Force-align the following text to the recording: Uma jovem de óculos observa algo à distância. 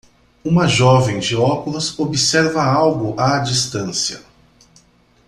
Uma 0.43 0.67
jovem 0.67 1.19
de 1.19 1.35
óculos 1.35 1.99
observa 1.99 2.63
algo 2.65 3.13
à 3.21 3.37
distância. 3.37 4.23